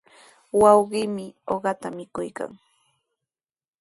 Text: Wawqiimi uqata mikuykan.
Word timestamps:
Wawqiimi 0.61 1.25
uqata 1.55 1.87
mikuykan. 1.97 2.51